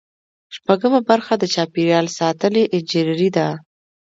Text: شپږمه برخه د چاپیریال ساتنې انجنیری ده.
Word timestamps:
شپږمه 0.55 0.99
برخه 1.09 1.33
د 1.37 1.43
چاپیریال 1.53 2.07
ساتنې 2.19 2.63
انجنیری 2.75 3.29
ده. 3.37 3.47